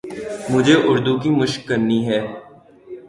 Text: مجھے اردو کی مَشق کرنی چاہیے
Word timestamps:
مجھے 0.51 0.75
اردو 0.89 1.13
کی 1.21 1.29
مَشق 1.39 1.61
کرنی 1.67 1.99
چاہیے 2.05 2.19